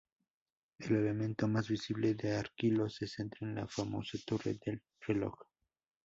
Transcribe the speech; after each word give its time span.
El 0.79 0.95
elemento 0.95 1.47
más 1.47 1.67
visible 1.69 2.15
de 2.15 2.35
Arquillos 2.35 2.95
se 2.95 3.05
centra 3.07 3.47
en 3.47 3.53
la 3.53 3.67
famosa 3.67 4.17
Torre 4.25 4.55
del 4.59 4.81
reloj. 4.99 5.37